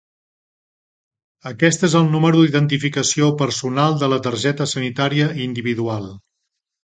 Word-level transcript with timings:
Aquest 1.49 1.83
és 1.87 1.95
el 1.99 2.09
número 2.15 2.39
d'identificació 2.45 3.29
personal 3.43 3.99
de 4.05 4.11
la 4.15 4.21
targeta 4.29 4.69
sanitària 4.73 5.27
individual. 5.49 6.09